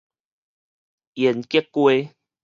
[1.13, 2.15] 延吉街